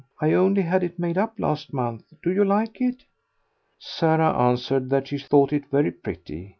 I 0.19 0.33
only 0.33 0.63
had 0.63 0.83
it 0.83 0.97
made 0.97 1.15
up 1.15 1.39
last 1.39 1.73
month. 1.73 2.11
Do 2.23 2.33
you 2.33 2.43
like 2.43 2.81
it?" 2.81 3.05
Sarah 3.77 4.35
answered 4.35 4.89
that 4.89 5.07
she 5.09 5.19
thought 5.19 5.53
it 5.53 5.69
very 5.69 5.91
pretty. 5.91 6.49